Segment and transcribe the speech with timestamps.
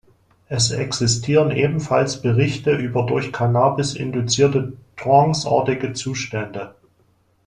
[0.47, 6.73] Es existieren ebenfalls Berichte über durch Cannabis induzierte Trance-artige Zustände.